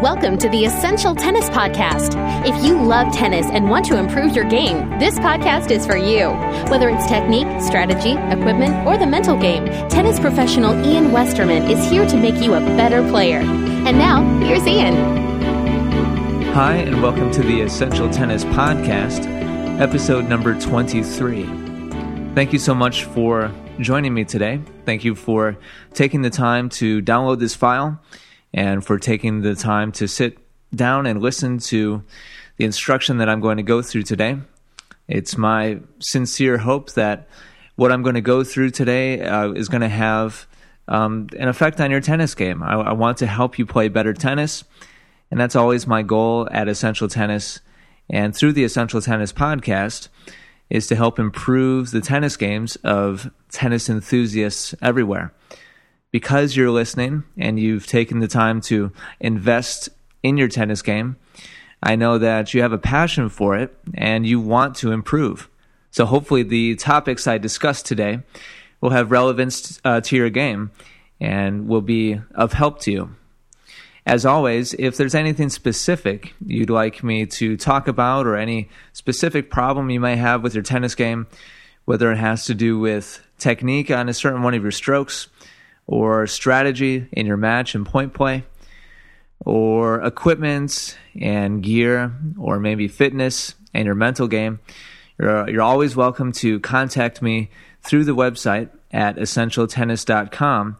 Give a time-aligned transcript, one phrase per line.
[0.00, 2.14] Welcome to the Essential Tennis Podcast.
[2.46, 6.30] If you love tennis and want to improve your game, this podcast is for you.
[6.70, 12.06] Whether it's technique, strategy, equipment, or the mental game, tennis professional Ian Westerman is here
[12.06, 13.40] to make you a better player.
[13.40, 14.96] And now, here's Ian.
[16.54, 19.26] Hi, and welcome to the Essential Tennis Podcast,
[19.78, 21.44] episode number 23.
[22.34, 24.62] Thank you so much for joining me today.
[24.86, 25.58] Thank you for
[25.92, 28.00] taking the time to download this file
[28.52, 30.38] and for taking the time to sit
[30.74, 32.02] down and listen to
[32.56, 34.36] the instruction that I'm going to go through today.
[35.08, 37.28] It's my sincere hope that
[37.76, 40.46] what I'm going to go through today uh, is going to have
[40.86, 42.62] um, an effect on your tennis game.
[42.62, 44.64] I, I want to help you play better tennis,
[45.30, 47.60] and that's always my goal at Essential Tennis.
[48.08, 50.08] And through the Essential Tennis podcast,
[50.70, 55.34] is to help improve the tennis games of tennis enthusiasts everywhere
[56.10, 59.88] because you're listening and you've taken the time to invest
[60.22, 61.16] in your tennis game,
[61.82, 65.48] I know that you have a passion for it and you want to improve.
[65.90, 68.20] So hopefully the topics I discussed today
[68.80, 70.70] will have relevance uh, to your game
[71.20, 73.16] and will be of help to you.
[74.06, 79.50] As always, if there's anything specific you'd like me to talk about or any specific
[79.50, 81.26] problem you may have with your tennis game,
[81.84, 85.28] whether it has to do with technique on a certain one of your strokes,
[85.90, 88.44] or strategy in your match and point play,
[89.44, 94.60] or equipment and gear, or maybe fitness and your mental game,
[95.18, 97.50] you're, you're always welcome to contact me
[97.82, 100.76] through the website at essentialtennis.com,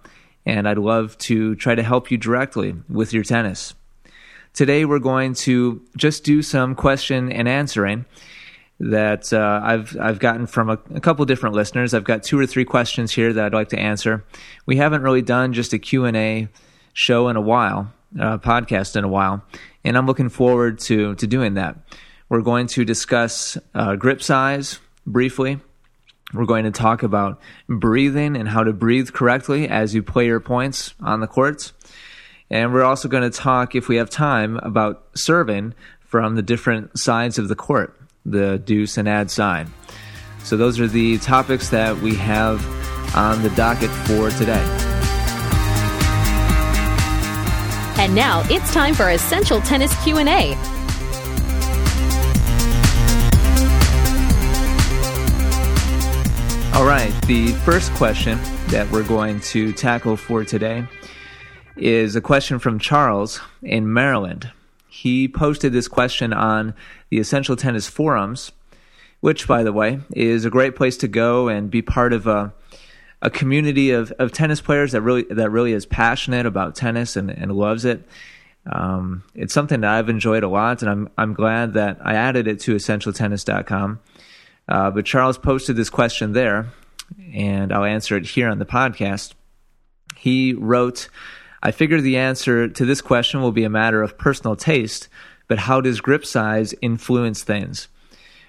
[0.47, 3.75] and I'd love to try to help you directly with your tennis.
[4.55, 8.05] Today, we're going to just do some question and answering
[8.81, 11.93] that uh, I've I've gotten from a, a, couple different listeners.
[11.93, 14.25] I've got two or three questions here that I'd like to answer.
[14.65, 16.49] We haven't really done just a Q and A
[16.95, 19.45] show in a while, uh, podcast in a while,
[19.85, 21.77] and I'm looking forward to to doing that.
[22.31, 25.61] We're going to discuss uh, grip size briefly.
[26.33, 30.41] We're going to talk about breathing and how to breathe correctly as you play your
[30.41, 31.73] points on the courts.
[32.49, 36.99] And we're also going to talk, if we have time, about serving from the different
[36.99, 39.73] sides of the court the deuce and ad sign.
[40.43, 42.65] So, those are the topics that we have
[43.17, 44.65] on the docket for today.
[47.99, 50.55] And now it's time for Essential Tennis Q&A.
[56.73, 58.39] All right, the first question
[58.69, 60.87] that we're going to tackle for today
[61.77, 64.51] is a question from Charles in Maryland
[65.01, 66.75] he posted this question on
[67.09, 68.53] the Essential Tennis forums,
[69.21, 72.53] which, by the way, is a great place to go and be part of a,
[73.23, 77.31] a community of, of tennis players that really that really is passionate about tennis and,
[77.31, 78.07] and loves it.
[78.71, 82.47] Um, it's something that I've enjoyed a lot, and I'm I'm glad that I added
[82.47, 84.01] it to EssentialTennis.com.
[84.69, 86.75] Uh, but Charles posted this question there,
[87.33, 89.33] and I'll answer it here on the podcast.
[90.15, 91.09] He wrote.
[91.63, 95.09] I figure the answer to this question will be a matter of personal taste,
[95.47, 97.89] but how does grip size influence things?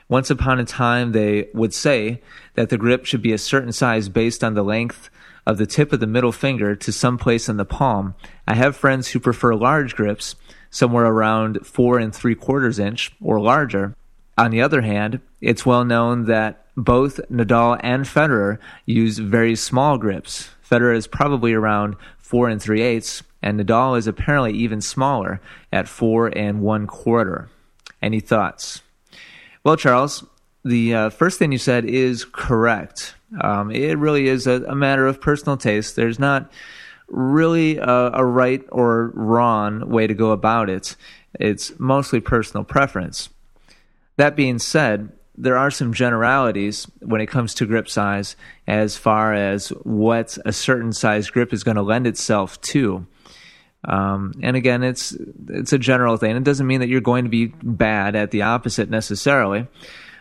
[0.08, 2.22] Once upon a time, they would say
[2.56, 5.10] that the grip should be a certain size based on the length
[5.46, 8.14] of the tip of the middle finger to some place in the palm.
[8.48, 10.36] I have friends who prefer large grips,
[10.70, 13.96] somewhere around four and three quarters inch or larger.
[14.38, 19.98] On the other hand, it's well known that both Nadal and Federer use very small
[19.98, 20.50] grips.
[20.70, 21.96] Federer is probably around
[22.32, 25.42] four and three eighths, and Nadal is apparently even smaller
[25.74, 27.50] at four and one quarter.
[28.02, 28.82] Any thoughts?
[29.66, 30.24] Well, Charles,
[30.64, 33.16] the uh, first thing you said is correct.
[33.42, 35.98] Um, it really is a, a, matter of personal taste.
[35.98, 36.50] There's not
[37.10, 40.96] really a, a right or wrong way to go about it.
[41.38, 43.28] It's mostly personal preference.
[44.16, 45.12] That being said,
[45.42, 48.36] there are some generalities when it comes to grip size
[48.68, 53.08] as far as what a certain size grip is going to lend itself to.
[53.84, 55.18] Um, and again, it's
[55.50, 56.36] it's a general thing.
[56.36, 59.66] It doesn't mean that you're going to be bad at the opposite necessarily,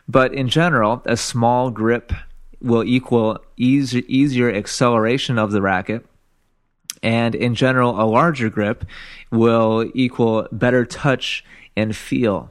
[0.08, 2.14] but in general, a small grip
[2.62, 6.06] will equal easy, easier acceleration of the racket,
[7.02, 8.86] and in general, a larger grip
[9.30, 11.44] will equal better touch
[11.76, 12.50] and feel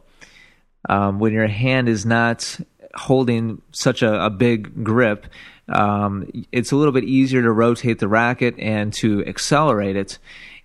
[0.88, 2.60] um, when your hand is not
[2.96, 5.28] holding such a, a big grip,
[5.68, 10.18] um, it's a little bit easier to rotate the racket and to accelerate it.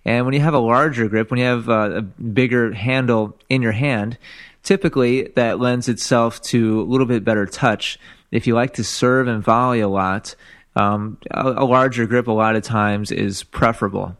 [0.03, 3.61] And when you have a larger grip, when you have a, a bigger handle in
[3.61, 4.17] your hand,
[4.63, 7.99] typically that lends itself to a little bit better touch.
[8.31, 10.35] If you like to serve and volley a lot,
[10.75, 14.17] um, a, a larger grip a lot of times is preferable.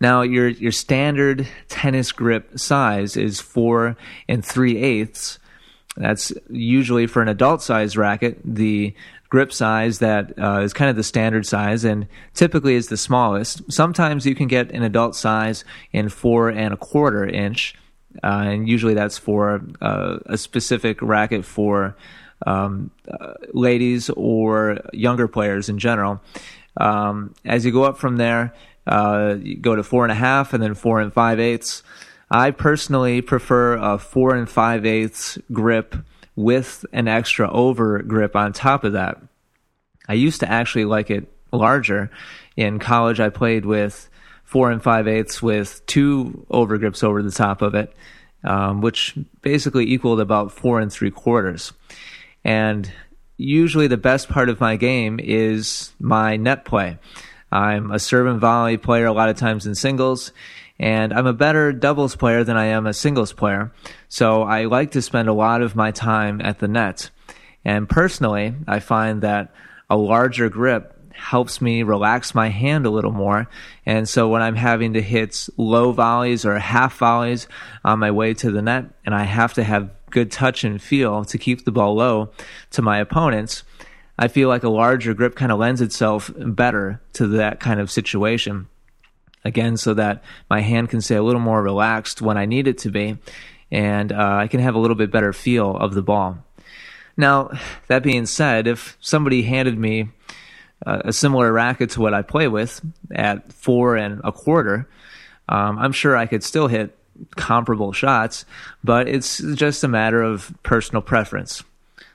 [0.00, 3.96] Now, your your standard tennis grip size is four
[4.28, 5.38] and three eighths.
[5.96, 8.38] That's usually for an adult size racket.
[8.44, 8.94] The
[9.28, 13.72] grip size that uh, is kind of the standard size and typically is the smallest.
[13.72, 17.74] Sometimes you can get an adult size in four and a quarter inch,
[18.22, 21.96] uh, and usually that's for uh, a specific racket for
[22.46, 26.20] um, uh, ladies or younger players in general.
[26.76, 28.52] Um, as you go up from there,
[28.86, 31.82] uh, go to four and a half and then four and five eighths.
[32.30, 35.94] I personally prefer a four and five eighths grip
[36.34, 39.18] with an extra over grip on top of that.
[40.08, 42.10] I used to actually like it larger.
[42.56, 44.08] In college, I played with
[44.44, 47.92] four and five eighths with two over grips over the top of it,
[48.44, 51.72] um, which basically equaled about four and three quarters.
[52.44, 52.90] And
[53.36, 56.98] usually the best part of my game is my net play.
[57.50, 60.32] I'm a serve and volley player a lot of times in singles,
[60.78, 63.72] and I'm a better doubles player than I am a singles player.
[64.08, 67.10] So I like to spend a lot of my time at the net.
[67.64, 69.54] And personally, I find that
[69.88, 73.48] a larger grip helps me relax my hand a little more.
[73.86, 77.48] And so when I'm having to hit low volleys or half volleys
[77.84, 81.24] on my way to the net, and I have to have good touch and feel
[81.24, 82.30] to keep the ball low
[82.72, 83.64] to my opponents,
[84.18, 87.90] I feel like a larger grip kind of lends itself better to that kind of
[87.90, 88.68] situation.
[89.44, 92.78] Again, so that my hand can stay a little more relaxed when I need it
[92.78, 93.18] to be,
[93.70, 96.38] and uh, I can have a little bit better feel of the ball.
[97.16, 97.50] Now,
[97.86, 100.08] that being said, if somebody handed me
[100.84, 102.80] uh, a similar racket to what I play with
[103.14, 104.88] at four and a quarter,
[105.48, 106.98] um, I'm sure I could still hit
[107.36, 108.44] comparable shots,
[108.82, 111.62] but it's just a matter of personal preference.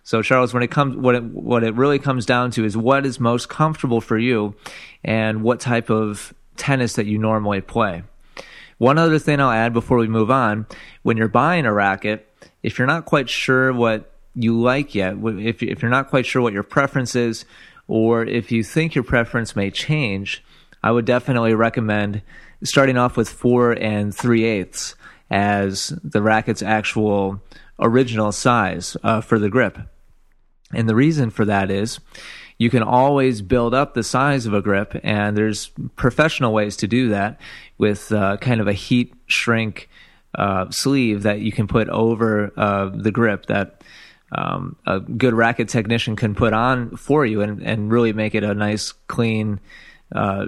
[0.03, 3.05] So, Charles, when it comes, what it, what it really comes down to is what
[3.05, 4.55] is most comfortable for you,
[5.03, 8.03] and what type of tennis that you normally play.
[8.77, 10.65] One other thing I'll add before we move on:
[11.03, 12.27] when you're buying a racket,
[12.63, 16.41] if you're not quite sure what you like yet, if if you're not quite sure
[16.41, 17.45] what your preference is,
[17.87, 20.43] or if you think your preference may change,
[20.83, 22.21] I would definitely recommend
[22.63, 24.95] starting off with four and three eighths
[25.29, 27.41] as the racket's actual
[27.79, 29.77] original size uh, for the grip.
[30.73, 31.99] And the reason for that is
[32.57, 36.87] you can always build up the size of a grip, and there's professional ways to
[36.87, 37.41] do that
[37.77, 39.89] with uh, kind of a heat shrink
[40.35, 43.83] uh, sleeve that you can put over uh, the grip that
[44.31, 48.43] um, a good racket technician can put on for you and, and really make it
[48.43, 49.59] a nice, clean,
[50.15, 50.45] uh,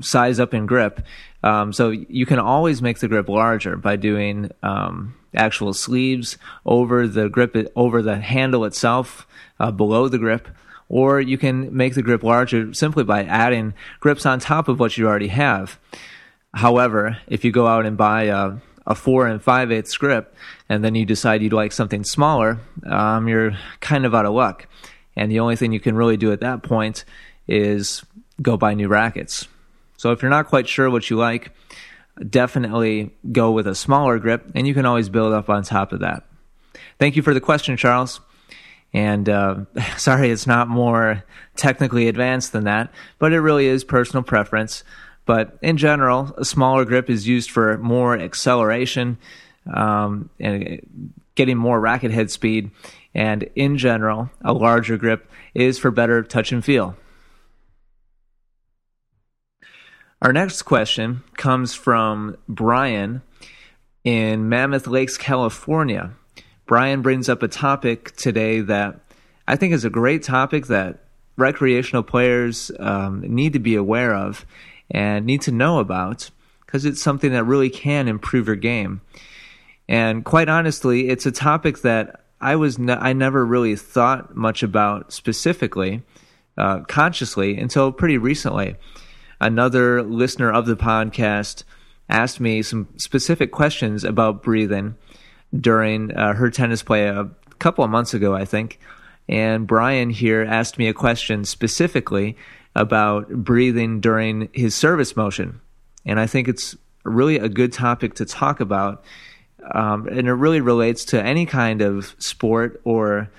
[0.00, 1.04] size up in grip.
[1.42, 7.06] Um, so you can always make the grip larger by doing um, actual sleeves over
[7.06, 9.26] the grip, over the handle itself,
[9.58, 10.48] uh, below the grip,
[10.88, 14.96] or you can make the grip larger simply by adding grips on top of what
[14.96, 15.78] you already have.
[16.54, 18.56] However, if you go out and buy a,
[18.86, 20.34] a four and five eighths grip,
[20.68, 24.66] and then you decide you'd like something smaller, um, you're kind of out of luck.
[25.16, 27.04] And the only thing you can really do at that point
[27.48, 28.02] is
[28.40, 29.48] go buy new rackets.
[29.96, 31.52] So if you're not quite sure what you like,
[32.28, 36.00] definitely go with a smaller grip, and you can always build up on top of
[36.00, 36.24] that.
[36.98, 38.20] Thank you for the question, Charles.
[38.92, 39.64] And uh,
[39.96, 41.24] sorry, it's not more
[41.56, 44.84] technically advanced than that, but it really is personal preference.
[45.24, 49.18] But in general, a smaller grip is used for more acceleration
[49.72, 52.70] um, and getting more racket head speed.
[53.14, 56.96] And in general, a larger grip is for better touch and feel.
[60.22, 63.22] Our next question comes from Brian
[64.04, 66.12] in Mammoth Lakes, California.
[66.64, 69.00] Brian brings up a topic today that
[69.48, 71.00] I think is a great topic that
[71.36, 74.46] recreational players um, need to be aware of
[74.92, 76.30] and need to know about
[76.64, 79.00] because it's something that really can improve your game.
[79.88, 84.62] And quite honestly, it's a topic that I was ne- I never really thought much
[84.62, 86.02] about specifically,
[86.56, 88.76] uh, consciously until pretty recently
[89.42, 91.64] another listener of the podcast
[92.08, 94.94] asked me some specific questions about breathing
[95.58, 98.78] during uh, her tennis play a couple of months ago, I think.
[99.28, 102.36] And Brian here asked me a question specifically
[102.74, 105.60] about breathing during his service motion.
[106.06, 109.04] And I think it's really a good topic to talk about.
[109.74, 113.30] Um, and it really relates to any kind of sport or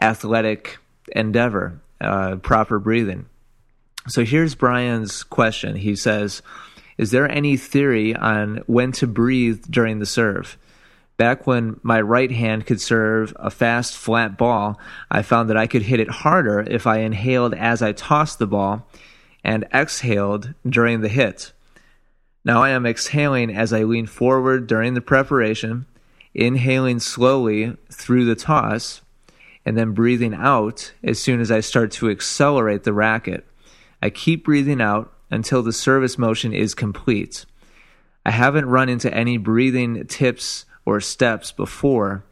[0.00, 0.78] athletic
[1.14, 3.26] endeavor, uh, proper breathing.
[4.08, 5.76] So here's Brian's question.
[5.76, 6.42] He says,
[6.98, 10.58] Is there any theory on when to breathe during the serve?
[11.16, 14.80] Back when my right hand could serve a fast, flat ball,
[15.10, 18.46] I found that I could hit it harder if I inhaled as I tossed the
[18.46, 18.88] ball
[19.44, 21.52] and exhaled during the hit.
[22.44, 25.86] Now I am exhaling as I lean forward during the preparation,
[26.34, 29.00] inhaling slowly through the toss,
[29.64, 33.46] and then breathing out as soon as I start to accelerate the racket.
[34.02, 37.46] I keep breathing out until the service motion is complete.
[38.26, 42.24] I haven't run into any breathing tips or steps before.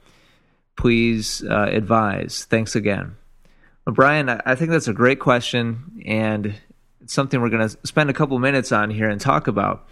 [0.77, 2.45] Please uh, advise.
[2.51, 3.17] Thanks again.
[3.87, 6.55] Well, Brian, I think that's a great question, and
[7.01, 9.89] it's something we're going to spend a couple minutes on here and talk about.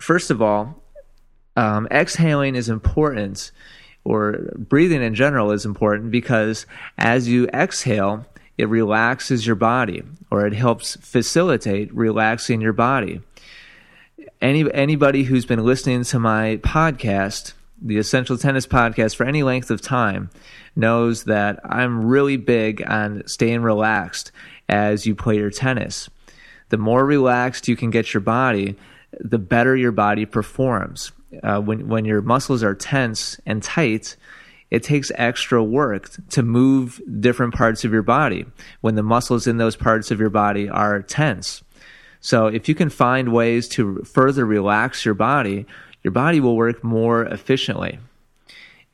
[0.00, 0.82] First of all,
[1.56, 3.50] um, exhaling is important,
[4.04, 6.66] or breathing in general is important because
[6.98, 8.26] as you exhale,
[8.62, 13.20] it relaxes your body, or it helps facilitate relaxing your body.
[14.40, 19.72] Any anybody who's been listening to my podcast, the Essential Tennis Podcast, for any length
[19.72, 20.30] of time,
[20.76, 24.30] knows that I'm really big on staying relaxed
[24.68, 26.08] as you play your tennis.
[26.68, 28.76] The more relaxed you can get your body,
[29.18, 31.10] the better your body performs.
[31.42, 34.16] Uh, when when your muscles are tense and tight,
[34.72, 38.46] it takes extra work to move different parts of your body
[38.80, 41.62] when the muscles in those parts of your body are tense.
[42.20, 45.66] So if you can find ways to further relax your body,
[46.02, 47.98] your body will work more efficiently.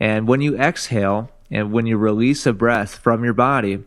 [0.00, 3.84] And when you exhale and when you release a breath from your body,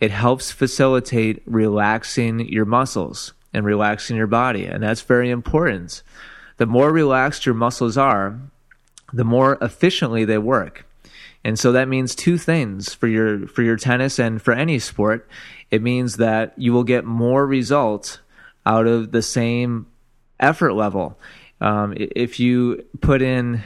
[0.00, 4.64] it helps facilitate relaxing your muscles and relaxing your body.
[4.64, 6.02] And that's very important.
[6.56, 8.40] The more relaxed your muscles are,
[9.12, 10.85] the more efficiently they work.
[11.46, 15.28] And so that means two things for your for your tennis and for any sport.
[15.70, 18.18] It means that you will get more results
[18.66, 19.86] out of the same
[20.40, 21.16] effort level.
[21.60, 23.62] Um, if you put in,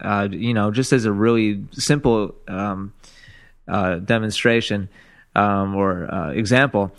[0.00, 2.94] uh, you know, just as a really simple um,
[3.66, 4.88] uh, demonstration
[5.34, 6.92] um, or uh, example,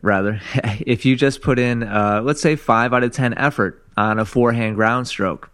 [0.00, 0.40] rather,
[0.86, 4.24] if you just put in, uh, let's say, five out of 10 effort on a
[4.24, 5.50] forehand ground stroke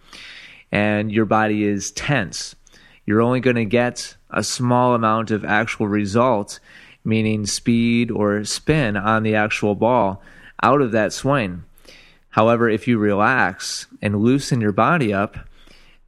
[0.70, 2.54] and your body is tense,
[3.06, 6.58] you're only going to get a small amount of actual result,
[7.04, 10.20] meaning speed or spin on the actual ball
[10.62, 11.64] out of that swing.
[12.30, 15.38] However, if you relax and loosen your body up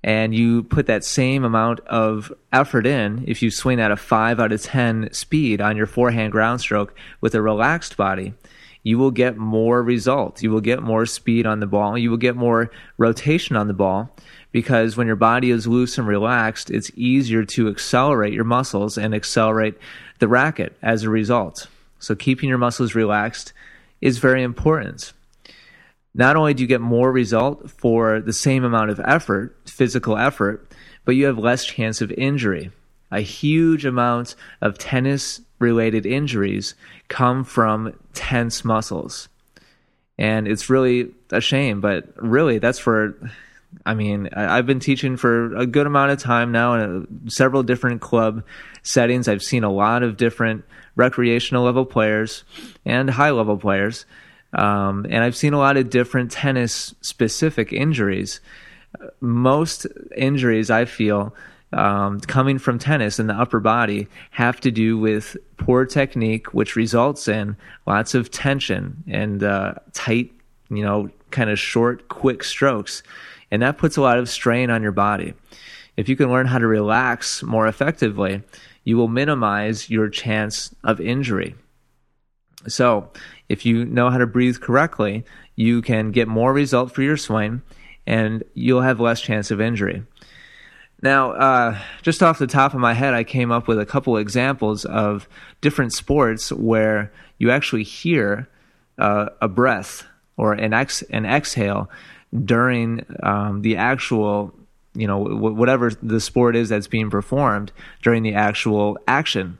[0.02, 4.40] and you put that same amount of effort in, if you swing at a 5
[4.40, 8.34] out of 10 speed on your forehand ground stroke with a relaxed body,
[8.82, 10.42] you will get more results.
[10.42, 11.96] You will get more speed on the ball.
[11.96, 14.14] You will get more rotation on the ball
[14.52, 19.14] because when your body is loose and relaxed, it's easier to accelerate your muscles and
[19.14, 19.74] accelerate
[20.18, 21.68] the racket as a result.
[21.98, 23.52] So keeping your muscles relaxed
[24.00, 25.12] is very important.
[26.14, 30.72] Not only do you get more result for the same amount of effort, physical effort,
[31.04, 32.70] but you have less chance of injury.
[33.10, 36.74] A huge amount of tennis related injuries
[37.08, 39.28] come from tense muscles.
[40.18, 43.16] And it's really a shame, but really that's for
[43.84, 48.00] I mean, I've been teaching for a good amount of time now in several different
[48.00, 48.44] club
[48.82, 49.28] settings.
[49.28, 50.64] I've seen a lot of different
[50.96, 52.44] recreational level players
[52.84, 54.04] and high level players.
[54.52, 58.40] Um, and I've seen a lot of different tennis specific injuries.
[59.20, 61.34] Most injuries I feel
[61.72, 66.76] um, coming from tennis in the upper body have to do with poor technique, which
[66.76, 67.56] results in
[67.86, 70.32] lots of tension and uh, tight,
[70.70, 73.02] you know, kind of short, quick strokes.
[73.50, 75.34] And that puts a lot of strain on your body.
[75.96, 78.42] If you can learn how to relax more effectively,
[78.84, 81.54] you will minimize your chance of injury.
[82.66, 83.10] So,
[83.48, 85.24] if you know how to breathe correctly,
[85.56, 87.62] you can get more result for your swing
[88.06, 90.04] and you'll have less chance of injury.
[91.02, 94.16] Now, uh, just off the top of my head, I came up with a couple
[94.16, 95.28] examples of
[95.60, 98.48] different sports where you actually hear
[98.98, 100.04] uh, a breath
[100.36, 101.88] or an, ex- an exhale
[102.44, 104.54] during um, the actual
[104.94, 109.58] you know whatever the sport is that's being performed during the actual action.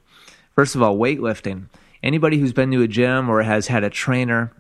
[0.55, 1.67] First of all weightlifting.
[2.03, 4.53] Anybody who's been to a gym or has had a trainer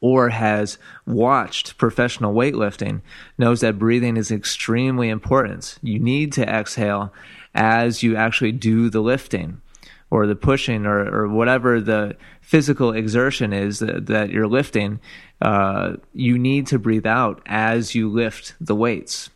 [0.00, 3.00] or has watched professional weightlifting
[3.38, 5.78] knows that breathing is extremely important.
[5.82, 7.12] You need to exhale
[7.54, 9.60] as you actually do the lifting
[10.10, 15.00] or the pushing or, or whatever the physical exertion is that, that you're lifting,
[15.40, 19.30] uh, you need to breathe out as you lift the weights.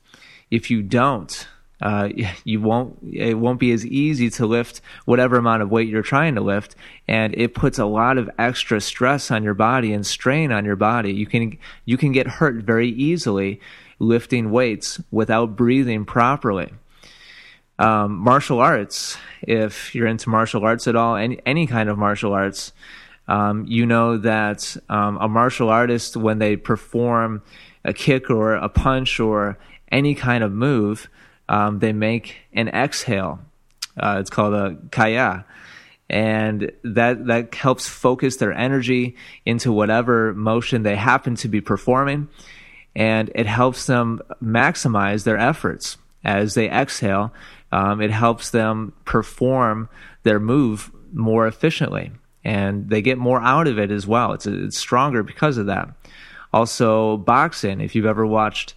[0.51, 1.47] If you don't,
[1.81, 2.09] uh,
[2.45, 2.99] you won't.
[3.13, 6.75] It won't be as easy to lift whatever amount of weight you're trying to lift,
[7.07, 10.77] and it puts a lot of extra stress on your body and strain on your
[10.77, 11.13] body.
[11.13, 13.61] You can you can get hurt very easily
[13.99, 16.73] lifting weights without breathing properly.
[17.79, 22.33] Um, martial arts, if you're into martial arts at all, any any kind of martial
[22.33, 22.73] arts,
[23.27, 27.43] um, you know that um, a martial artist when they perform
[27.85, 29.59] a kick or a punch or
[29.91, 31.09] any kind of move,
[31.49, 33.41] um, they make an exhale.
[33.97, 35.45] Uh, it's called a kiai.
[36.11, 39.17] And that, that helps focus their energy
[39.47, 42.29] into whatever motion they happen to be performing.
[42.95, 47.33] And it helps them maximize their efforts as they exhale.
[47.75, 49.89] Um, it helps them perform
[50.23, 52.13] their move more efficiently
[52.45, 54.33] and they get more out of it as well.
[54.33, 55.89] It's, it's stronger because of that.
[56.53, 58.75] Also, boxing, if you've ever watched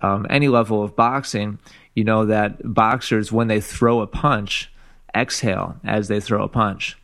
[0.00, 1.58] um, any level of boxing,
[1.94, 4.72] you know that boxers, when they throw a punch,
[5.14, 6.96] exhale as they throw a punch.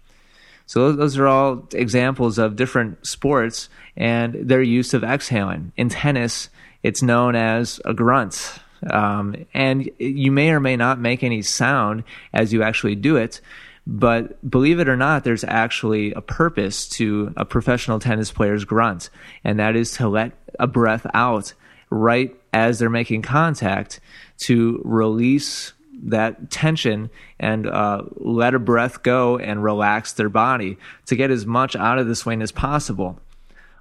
[0.64, 5.73] So those are all examples of different sports and their use of exhaling.
[5.76, 6.49] In tennis,
[6.83, 8.59] it's known as a grunt.
[8.88, 13.40] Um, and you may or may not make any sound as you actually do it,
[13.87, 19.11] but believe it or not, there's actually a purpose to a professional tennis player's grunt,
[19.45, 21.54] and that is to let a breath out
[21.88, 24.00] right as they're making contact
[24.38, 31.16] to release that tension and uh, let a breath go and relax their body to
[31.16, 33.18] get as much out of the swing as possible.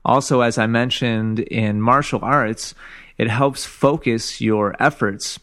[0.03, 2.75] Also, as I mentioned in martial arts,
[3.17, 5.39] it helps focus your efforts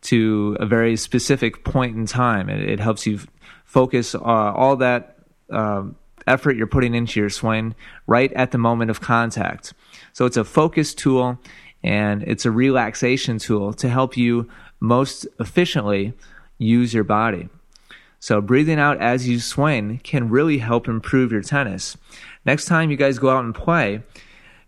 [0.00, 2.48] to a very specific point in time.
[2.48, 3.20] It, it helps you
[3.64, 5.18] focus uh, all that
[5.50, 5.84] uh,
[6.26, 7.74] effort you're putting into your swing
[8.06, 9.72] right at the moment of contact.
[10.12, 11.38] So it's a focus tool
[11.82, 14.48] and it's a relaxation tool to help you
[14.80, 16.12] most efficiently
[16.58, 17.48] use your body.
[18.20, 21.96] So breathing out as you swing can really help improve your tennis.
[22.44, 24.02] Next time you guys go out and play,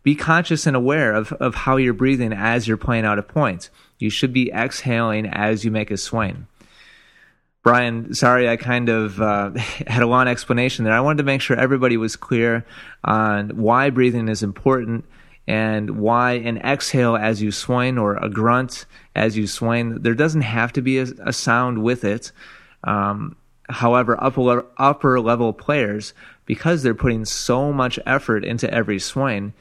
[0.02, 3.70] be conscious and aware of, of how you're breathing as you're playing out a point.
[3.98, 6.46] You should be exhaling as you make a swing.
[7.62, 9.50] Brian, sorry I kind of uh,
[9.86, 10.94] had a long explanation there.
[10.94, 12.64] I wanted to make sure everybody was clear
[13.04, 15.04] on why breathing is important
[15.46, 20.42] and why an exhale as you swing or a grunt as you swing, there doesn't
[20.42, 22.32] have to be a, a sound with it.
[22.84, 23.36] Um,
[23.68, 26.14] however, upper, upper level players,
[26.46, 29.52] because they're putting so much effort into every swing,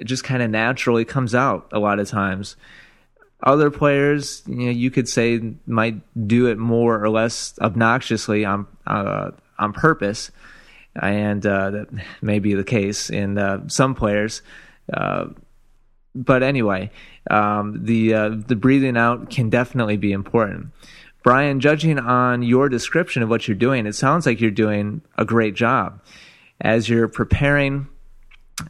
[0.00, 2.56] it just kind of naturally comes out a lot of times.
[3.42, 8.66] Other players, you know, you could say might do it more or less obnoxiously on
[8.86, 10.30] uh, on purpose,
[10.94, 11.88] and uh, that
[12.22, 14.42] may be the case in uh, some players.
[14.92, 15.26] Uh,
[16.14, 16.90] but anyway,
[17.30, 20.68] um, the uh, the breathing out can definitely be important.
[21.22, 25.24] Brian, judging on your description of what you're doing, it sounds like you're doing a
[25.24, 26.00] great job
[26.60, 27.88] as you're preparing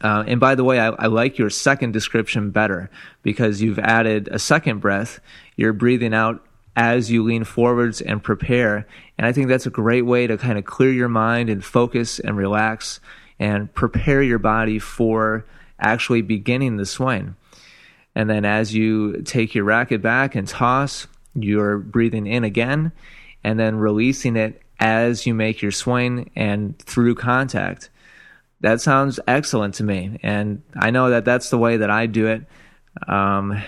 [0.01, 2.89] uh, and by the way, I, I, like your second description better
[3.23, 5.21] because you've added a second breath.
[5.55, 6.45] You're breathing out
[6.75, 8.85] as you lean forwards and prepare.
[9.17, 12.19] And I think that's a great way to kind of clear your mind and focus
[12.19, 12.99] and relax
[13.39, 15.45] and prepare your body for
[15.79, 17.35] actually beginning the swing.
[18.13, 22.91] And then as you take your racket back and toss, you're breathing in again
[23.43, 27.89] and then releasing it as you make your swing and through contact
[28.61, 30.19] that sounds excellent to me.
[30.23, 32.45] And I know that that's the way that I do it.
[33.07, 33.61] Um,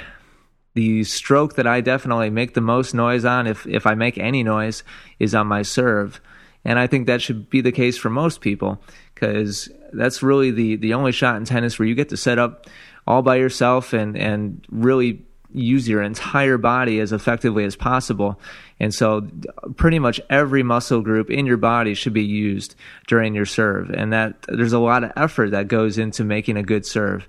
[0.74, 4.44] the stroke that I definitely make the most noise on, if, if I make any
[4.44, 4.84] noise,
[5.20, 6.22] is on my serve.
[6.66, 8.82] And I think that should be the case for most people
[9.14, 12.68] because that's really the, the only shot in tennis where you get to set up
[13.08, 18.40] all by yourself and, and really use your entire body as effectively as possible.
[18.80, 19.28] And so
[19.76, 22.76] pretty much every muscle group in your body should be used
[23.08, 23.90] during your serve.
[23.90, 27.28] And that there's a lot of effort that goes into making a good serve.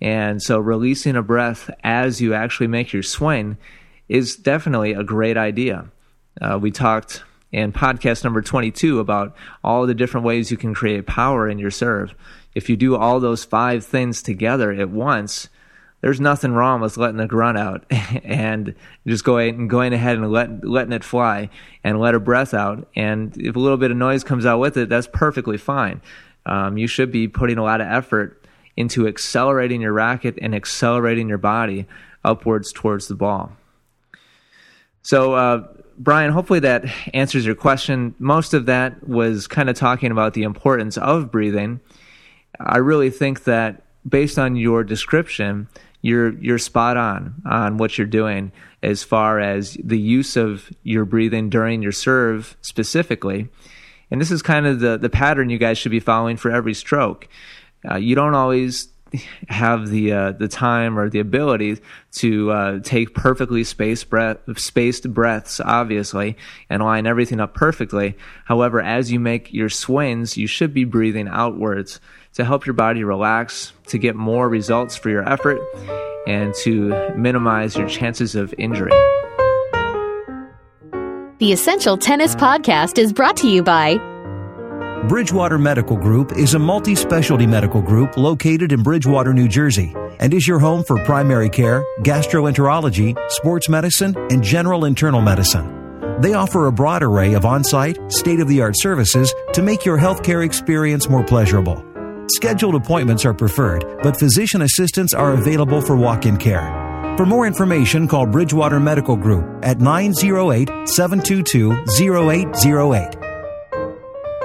[0.00, 3.58] And so releasing a breath as you actually make your swing
[4.08, 5.90] is definitely a great idea.
[6.40, 11.06] Uh, we talked in podcast number 22 about all the different ways you can create
[11.06, 12.14] power in your serve.
[12.54, 15.48] If you do all those five things together at once,
[16.00, 17.84] there's nothing wrong with letting the grunt out
[18.24, 18.74] and
[19.06, 21.50] just going going ahead and let, letting it fly
[21.82, 22.88] and let a breath out.
[22.94, 26.00] And if a little bit of noise comes out with it, that's perfectly fine.
[26.46, 31.28] Um, you should be putting a lot of effort into accelerating your racket and accelerating
[31.28, 31.86] your body
[32.24, 33.52] upwards towards the ball.
[35.02, 35.66] So, uh,
[35.98, 38.14] Brian, hopefully that answers your question.
[38.20, 41.80] Most of that was kind of talking about the importance of breathing.
[42.60, 45.68] I really think that based on your description,
[46.00, 51.04] you're you're spot on on what you're doing as far as the use of your
[51.04, 53.48] breathing during your serve specifically.
[54.10, 56.74] And this is kind of the the pattern you guys should be following for every
[56.74, 57.28] stroke.
[57.88, 58.88] Uh, you don't always
[59.48, 61.78] have the uh, the time or the ability
[62.12, 66.36] to uh, take perfectly spaced breath, spaced breaths, obviously,
[66.68, 68.16] and line everything up perfectly.
[68.44, 72.00] However, as you make your swings, you should be breathing outwards
[72.38, 75.58] to help your body relax, to get more results for your effort,
[76.24, 78.92] and to minimize your chances of injury.
[81.38, 83.96] The Essential Tennis Podcast is brought to you by
[85.08, 90.32] Bridgewater Medical Group is a multi specialty medical group located in Bridgewater, New Jersey, and
[90.32, 95.74] is your home for primary care, gastroenterology, sports medicine, and general internal medicine.
[96.20, 99.84] They offer a broad array of on site, state of the art services to make
[99.84, 101.87] your healthcare experience more pleasurable.
[102.30, 107.14] Scheduled appointments are preferred, but physician assistants are available for walk in care.
[107.16, 113.14] For more information, call Bridgewater Medical Group at 908 722 0808.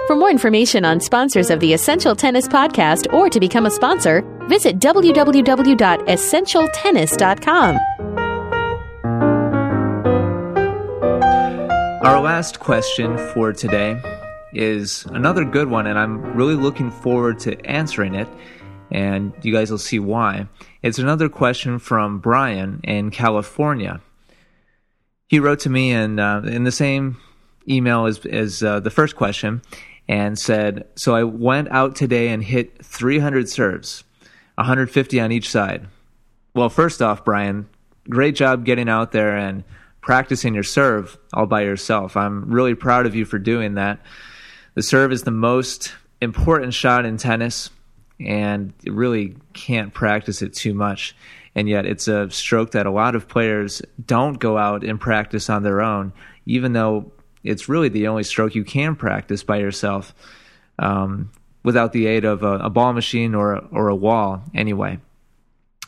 [0.08, 4.22] For more information on sponsors of the Essential Tennis Podcast or to become a sponsor,
[4.48, 7.80] visit www.essentialtennis.com.
[12.04, 14.02] Our last question for today
[14.54, 18.28] is another good one, and I'm really looking forward to answering it,
[18.92, 20.48] and you guys will see why.
[20.82, 24.02] It's another question from Brian in California.
[25.28, 27.18] He wrote to me in, uh, in the same
[27.68, 29.62] email as, as uh, the first question
[30.08, 34.04] and said, So I went out today and hit 300 serves,
[34.56, 35.88] 150 on each side.
[36.54, 37.68] Well, first off, Brian,
[38.10, 39.64] great job getting out there and
[40.02, 42.16] practicing your serve all by yourself.
[42.18, 44.00] I'm really proud of you for doing that.
[44.76, 47.70] The serve is the most important shot in tennis,
[48.20, 51.16] and really can't practice it too much.
[51.56, 55.50] And yet, it's a stroke that a lot of players don't go out and practice
[55.50, 56.14] on their own,
[56.46, 57.12] even though
[57.44, 60.16] it's really the only stroke you can practice by yourself
[60.80, 61.32] um,
[61.64, 64.98] without the aid of a, a ball machine or, or a wall, anyway.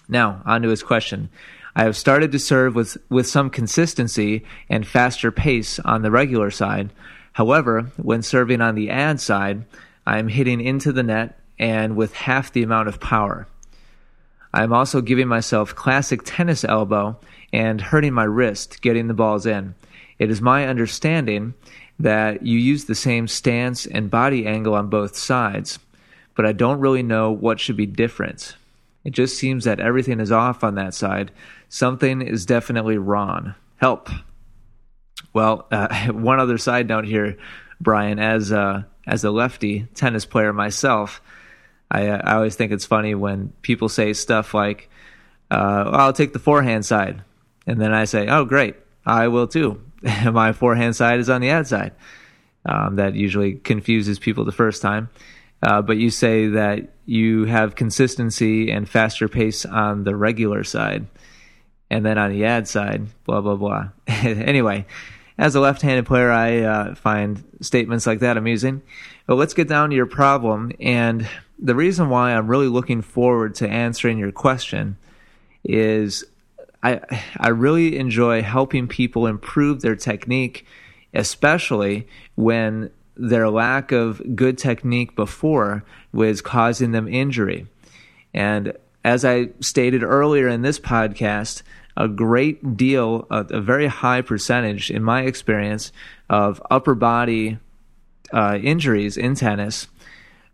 [0.07, 1.29] Now, on to his question.
[1.75, 6.51] I have started to serve with, with some consistency and faster pace on the regular
[6.51, 6.91] side.
[7.35, 9.65] However, when serving on the ad side,
[10.07, 13.45] I am hitting into the net and with half the amount of power.
[14.53, 17.19] I am also giving myself classic tennis elbow
[17.51, 19.75] and hurting my wrist getting the balls in.
[20.17, 21.55] It is my understanding
[21.99, 25.77] that you use the same stance and body angle on both sides,
[26.37, 28.55] but I don't really know what should be different.
[29.03, 31.33] It just seems that everything is off on that side.
[31.67, 33.55] Something is definitely wrong.
[33.75, 34.07] Help.
[35.35, 37.37] Well, uh, one other side note here,
[37.79, 41.21] Brian, as a, as a lefty tennis player myself,
[41.91, 44.89] I, uh, I always think it's funny when people say stuff like,
[45.51, 47.21] uh, I'll take the forehand side.
[47.67, 49.81] And then I say, oh, great, I will too.
[50.31, 51.91] My forehand side is on the ad side.
[52.67, 55.09] Um, that usually confuses people the first time.
[55.61, 61.05] Uh, but you say that you have consistency and faster pace on the regular side,
[61.91, 63.89] and then on the ad side, blah blah blah.
[64.07, 64.85] anyway,
[65.37, 68.81] as a left-handed player, I uh, find statements like that amusing.
[69.27, 73.55] But let's get down to your problem, and the reason why I'm really looking forward
[73.55, 74.97] to answering your question
[75.63, 76.25] is
[76.83, 77.01] I
[77.37, 80.65] I really enjoy helping people improve their technique,
[81.13, 87.65] especially when their lack of good technique before was causing them injury.
[88.33, 91.63] And as I stated earlier in this podcast,
[91.97, 95.91] a great deal, a, a very high percentage, in my experience,
[96.29, 97.57] of upper body
[98.33, 99.87] uh, injuries in tennis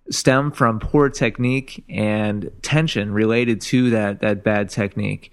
[0.10, 5.32] stem from poor technique and tension related to that that bad technique.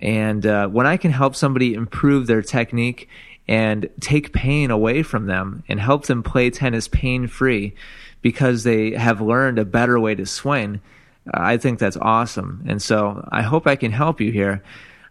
[0.00, 3.08] And uh, when I can help somebody improve their technique
[3.48, 7.74] and take pain away from them and help them play tennis pain free
[8.22, 10.80] because they have learned a better way to swing.
[11.32, 12.64] I think that's awesome.
[12.66, 14.62] And so I hope I can help you here.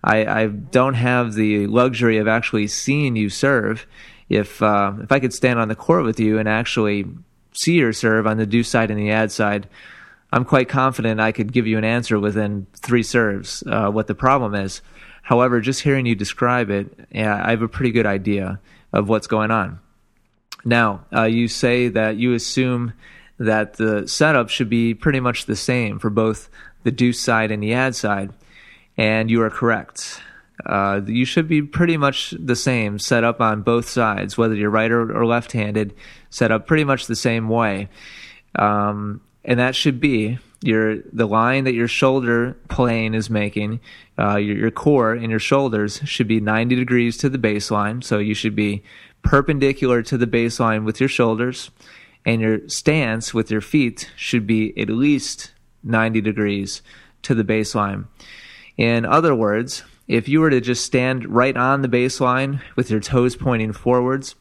[0.03, 3.85] I, I don't have the luxury of actually seeing you serve.
[4.29, 7.05] If uh, if I could stand on the court with you and actually
[7.53, 9.67] see your serve on the do side and the ad side,
[10.31, 13.63] I'm quite confident I could give you an answer within three serves.
[13.67, 14.81] Uh, what the problem is.
[15.23, 18.59] However, just hearing you describe it, I have a pretty good idea
[18.91, 19.79] of what's going on.
[20.65, 22.93] Now, uh, you say that you assume
[23.37, 26.49] that the setup should be pretty much the same for both
[26.83, 28.31] the deuce side and the ad side,
[28.97, 30.21] and you are correct.
[30.65, 34.69] Uh, you should be pretty much the same set up on both sides, whether you're
[34.69, 35.93] right or, or left handed,
[36.30, 37.89] set up pretty much the same way.
[38.56, 43.80] Um, and that should be your the line that your shoulder plane is making,
[44.19, 48.04] uh, your, your core and your shoulders should be 90 degrees to the baseline.
[48.04, 48.84] So you should be
[49.23, 51.71] perpendicular to the baseline with your shoulders,
[52.25, 55.51] and your stance with your feet should be at least
[55.84, 56.82] 90 degrees
[57.23, 58.06] to the baseline.
[58.77, 62.99] In other words, if you were to just stand right on the baseline with your
[62.99, 64.36] toes pointing forwards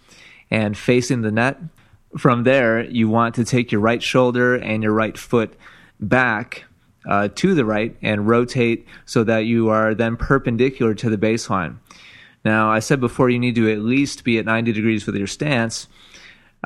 [0.50, 1.58] and facing the net,
[2.18, 5.54] from there, you want to take your right shoulder and your right foot
[6.00, 6.64] back
[7.08, 11.76] uh, to the right and rotate so that you are then perpendicular to the baseline.
[12.44, 15.26] Now, I said before you need to at least be at 90 degrees with your
[15.26, 15.88] stance.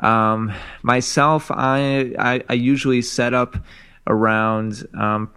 [0.01, 3.57] Um, myself, I, I, I usually set up
[4.07, 5.31] around, um,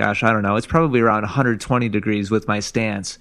[0.00, 3.18] gosh, I don't know, it's probably around 120 degrees with my stance.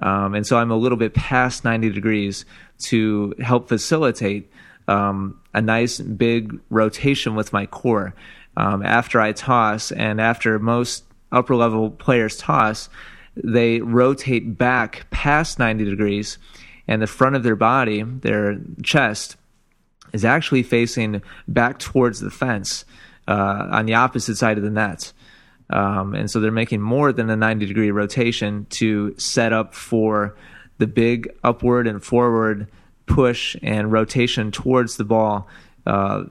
[0.00, 2.44] Um, and so I'm a little bit past 90 degrees
[2.82, 4.48] to help facilitate
[4.86, 8.14] um, a nice big rotation with my core.
[8.56, 12.88] Um, after I toss, and after most upper level players toss,
[13.34, 16.38] they rotate back past 90 degrees,
[16.86, 19.34] and the front of their body, their chest,
[20.12, 22.84] is actually facing back towards the fence
[23.26, 25.12] uh, on the opposite side of the net.
[25.72, 30.36] Um, and so they're making more than a 90 degree rotation to set up for
[30.78, 32.68] the big upward and forward
[33.06, 35.48] push and rotation towards the ball
[35.86, 36.24] uh,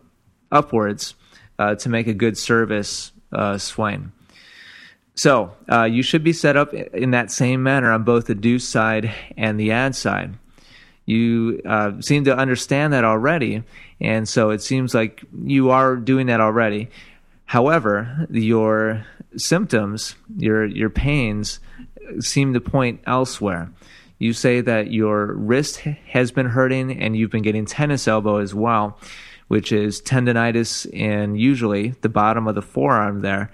[0.51, 1.15] upwards
[1.59, 4.11] uh, to make a good service uh, swing.
[5.15, 8.67] So uh, you should be set up in that same manner on both the deuce
[8.67, 10.35] side and the ad side.
[11.05, 13.63] You uh, seem to understand that already,
[13.99, 16.89] and so it seems like you are doing that already.
[17.45, 19.05] However, your
[19.37, 21.59] symptoms, your your pains,
[22.19, 23.71] seem to point elsewhere.
[24.19, 28.53] You say that your wrist has been hurting, and you've been getting tennis elbow as
[28.53, 28.99] well,
[29.47, 33.51] which is tendonitis in usually the bottom of the forearm there.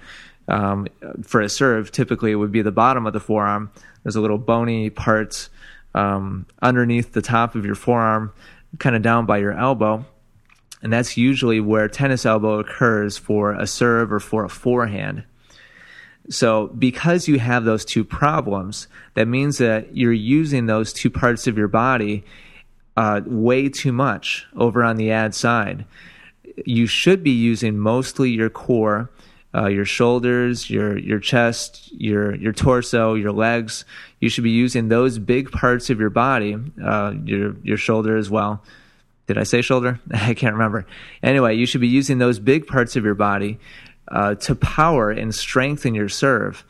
[0.49, 0.87] Um,
[1.23, 3.71] for a serve, typically it would be the bottom of the forearm.
[4.03, 5.49] There's a little bony part
[5.93, 8.33] um, underneath the top of your forearm,
[8.79, 10.05] kind of down by your elbow.
[10.81, 15.23] And that's usually where tennis elbow occurs for a serve or for a forehand.
[16.29, 21.47] So, because you have those two problems, that means that you're using those two parts
[21.47, 22.25] of your body
[22.97, 25.85] uh, way too much over on the ad side.
[26.65, 29.09] You should be using mostly your core
[29.55, 33.85] uh, your shoulders, your your chest, your your torso, your legs.
[34.19, 38.29] You should be using those big parts of your body, uh, your your shoulder as
[38.29, 38.63] well.
[39.25, 39.99] Did I say shoulder?
[40.13, 40.85] I can't remember.
[41.23, 43.59] Anyway, you should be using those big parts of your body
[44.07, 46.63] uh, to power and strengthen your serve.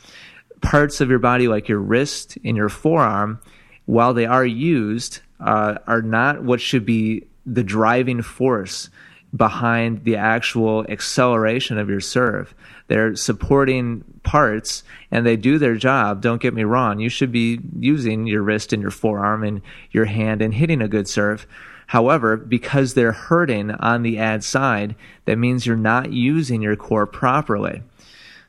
[0.61, 3.39] Parts of your body, like your wrist and your forearm,
[3.85, 8.89] while they are used, uh, are not what should be the driving force
[9.35, 12.55] behind the actual acceleration of your serve.
[12.87, 16.21] They're supporting parts and they do their job.
[16.21, 16.99] Don't get me wrong.
[16.99, 19.61] You should be using your wrist and your forearm and
[19.91, 21.45] your hand and hitting a good serve.
[21.87, 27.07] However, because they're hurting on the ad side, that means you're not using your core
[27.07, 27.83] properly.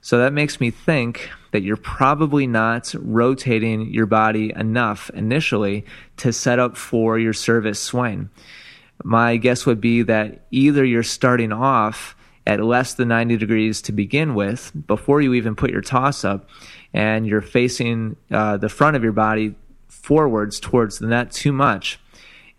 [0.00, 5.84] So that makes me think that you're probably not rotating your body enough initially
[6.18, 8.30] to set up for your service swing
[9.04, 13.92] my guess would be that either you're starting off at less than 90 degrees to
[13.92, 16.48] begin with before you even put your toss up
[16.94, 19.54] and you're facing uh, the front of your body
[19.88, 22.00] forwards towards the net too much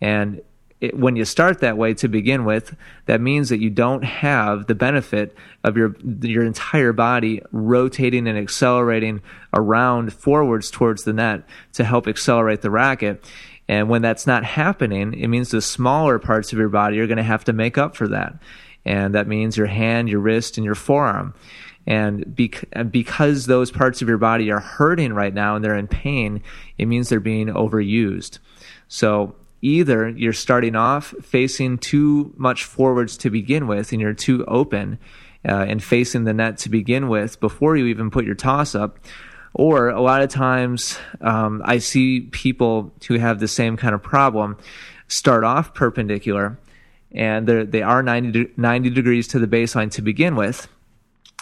[0.02, 0.42] and
[0.82, 2.76] it, when you start that way to begin with,
[3.06, 8.38] that means that you don't have the benefit of your your entire body rotating and
[8.38, 9.22] accelerating
[9.54, 13.24] around forwards towards the net to help accelerate the racket.
[13.70, 17.18] And when that's not happening, it means the smaller parts of your body are going
[17.18, 18.34] to have to make up for that.
[18.84, 21.36] And that means your hand, your wrist, and your forearm.
[21.86, 26.42] And because those parts of your body are hurting right now and they're in pain,
[26.80, 28.40] it means they're being overused.
[28.88, 34.44] So either you're starting off facing too much forwards to begin with and you're too
[34.46, 34.98] open
[35.48, 38.98] uh, and facing the net to begin with before you even put your toss up,
[39.54, 44.04] or a lot of times, um, I see people who have the same kind of
[44.04, 44.58] problem
[45.08, 46.58] start off perpendicular
[47.12, 50.68] and they are 90, 90 degrees to the baseline to begin with.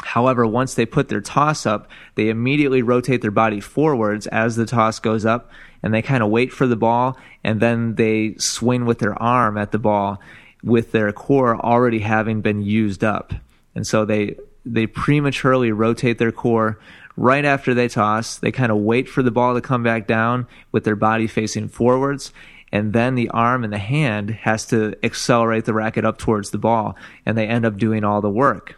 [0.03, 4.65] However, once they put their toss up, they immediately rotate their body forwards as the
[4.65, 5.51] toss goes up
[5.83, 9.57] and they kind of wait for the ball and then they swing with their arm
[9.57, 10.21] at the ball
[10.63, 13.33] with their core already having been used up.
[13.75, 16.77] And so they they prematurely rotate their core
[17.17, 18.37] right after they toss.
[18.37, 21.67] They kind of wait for the ball to come back down with their body facing
[21.67, 22.31] forwards.
[22.71, 26.57] And then the arm and the hand has to accelerate the racket up towards the
[26.57, 28.77] ball, and they end up doing all the work.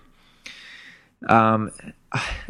[1.27, 1.71] Um,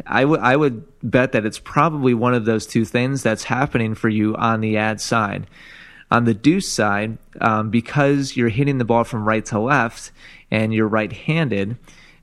[0.06, 3.94] I would I would bet that it's probably one of those two things that's happening
[3.94, 5.46] for you on the ad side.
[6.10, 10.10] On the deuce side, um, because you're hitting the ball from right to left
[10.50, 11.76] and you're right-handed,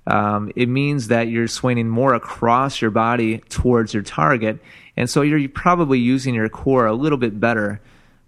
[0.07, 4.59] um, it means that you're swinging more across your body towards your target.
[4.95, 7.81] And so you're probably using your core a little bit better,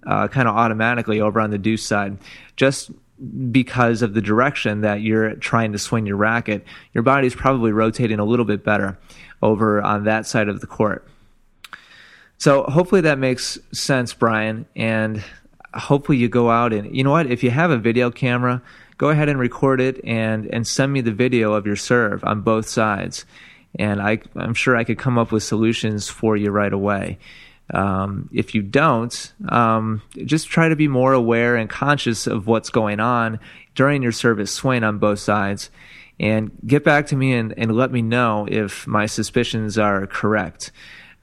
[0.06, 2.18] uh, kind of automatically over on the deuce side.
[2.58, 2.92] Just
[3.52, 6.66] because of the direction that you're trying to swing your racket.
[6.94, 8.98] Your body's probably rotating a little bit better
[9.42, 11.06] over on that side of the court.
[12.38, 14.66] So hopefully that makes sense, Brian.
[14.76, 15.22] And
[15.74, 17.28] hopefully you go out and you know what?
[17.28, 18.62] If you have a video camera,
[19.00, 22.42] go ahead and record it and and send me the video of your serve on
[22.42, 23.26] both sides.
[23.78, 27.20] And I, I'm sure I could come up with solutions for you right away.
[27.72, 32.72] Um, if you don't, um, just try to be more aware and conscious of what's
[32.72, 33.40] going on
[33.76, 35.70] during your service swing on both sides
[36.20, 40.72] and get back to me and, and let me know if my suspicions are correct.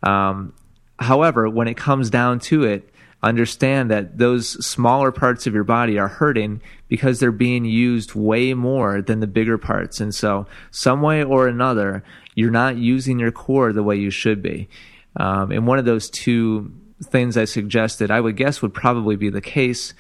[0.04, 0.54] Um,
[1.00, 2.88] however, when it comes down to it,
[3.22, 8.55] understand that those smaller parts of your body are hurting because they're being used way
[8.55, 10.00] more than the bigger parts.
[10.00, 14.42] And so, some way or another, you're not using your core the way you should
[14.42, 14.68] be.
[15.16, 19.31] Um, and one of those two things I suggested, I would guess would probably be
[19.31, 19.94] the case.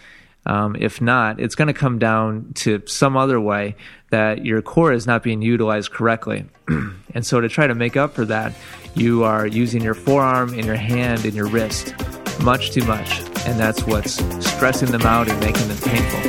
[0.44, 3.74] Um, if not, it's going to come down to some other way
[4.10, 6.44] that your core is not being utilized correctly.
[7.14, 8.52] and so, to try to make up for that,
[8.94, 11.94] you are using your forearm and your hand and your wrist
[12.42, 13.20] much too much.
[13.46, 14.14] And that's what's
[14.46, 16.20] stressing them out and making them painful.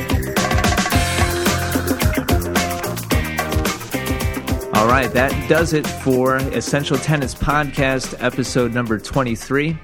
[4.78, 9.76] All right, that does it for Essential Tennis Podcast, episode number 23.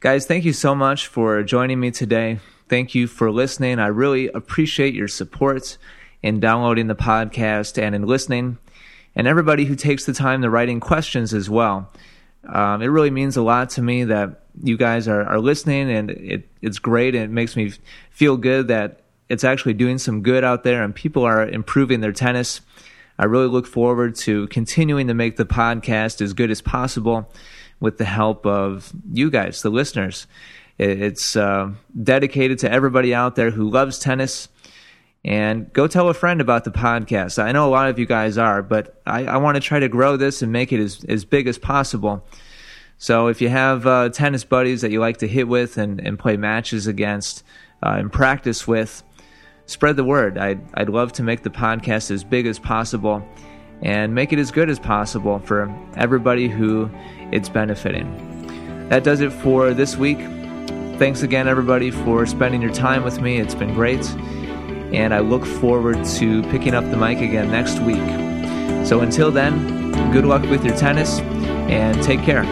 [0.00, 2.40] Guys, thank you so much for joining me today.
[2.68, 3.78] Thank you for listening.
[3.78, 5.78] I really appreciate your support
[6.22, 8.58] in downloading the podcast and in listening,
[9.14, 11.88] and everybody who takes the time to write in questions as well.
[12.46, 16.10] Um, it really means a lot to me that you guys are, are listening, and
[16.10, 17.72] it, it's great, and it makes me
[18.10, 22.12] feel good that it's actually doing some good out there, and people are improving their
[22.12, 22.60] tennis.
[23.18, 27.30] I really look forward to continuing to make the podcast as good as possible
[27.80, 30.26] with the help of you guys, the listeners.
[30.78, 31.70] It's uh,
[32.02, 34.48] dedicated to everybody out there who loves tennis.
[35.24, 37.40] And go tell a friend about the podcast.
[37.40, 39.88] I know a lot of you guys are, but I, I want to try to
[39.88, 42.26] grow this and make it as, as big as possible.
[42.98, 46.18] So if you have uh, tennis buddies that you like to hit with and, and
[46.18, 47.44] play matches against
[47.82, 49.02] uh, and practice with,
[49.66, 50.38] spread the word.
[50.38, 53.26] I'd, I'd love to make the podcast as big as possible
[53.80, 56.90] and make it as good as possible for everybody who
[57.32, 58.88] it's benefiting.
[58.88, 60.18] That does it for this week.
[60.98, 63.38] Thanks again, everybody, for spending your time with me.
[63.38, 64.04] It's been great.
[64.92, 68.86] And I look forward to picking up the mic again next week.
[68.86, 71.20] So until then, good luck with your tennis
[71.68, 72.44] and take care.